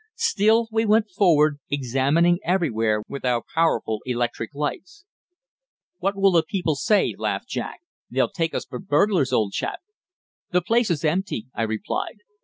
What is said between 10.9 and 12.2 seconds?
empty," I replied.